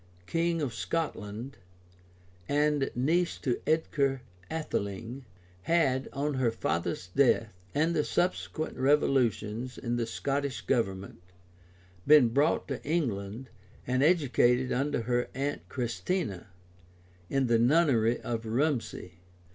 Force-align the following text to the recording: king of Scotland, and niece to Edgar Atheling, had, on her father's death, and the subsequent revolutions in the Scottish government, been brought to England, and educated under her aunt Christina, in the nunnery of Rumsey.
king 0.25 0.63
of 0.63 0.73
Scotland, 0.73 1.57
and 2.49 2.89
niece 2.95 3.37
to 3.37 3.61
Edgar 3.67 4.23
Atheling, 4.49 5.25
had, 5.69 6.09
on 6.11 6.33
her 6.33 6.49
father's 6.49 7.09
death, 7.09 7.49
and 7.75 7.95
the 7.95 8.03
subsequent 8.03 8.77
revolutions 8.77 9.77
in 9.77 9.97
the 9.97 10.07
Scottish 10.07 10.61
government, 10.61 11.21
been 12.07 12.29
brought 12.29 12.67
to 12.69 12.83
England, 12.83 13.51
and 13.85 14.01
educated 14.01 14.71
under 14.71 15.03
her 15.03 15.29
aunt 15.35 15.69
Christina, 15.69 16.47
in 17.29 17.45
the 17.45 17.59
nunnery 17.59 18.19
of 18.21 18.47
Rumsey. 18.47 19.19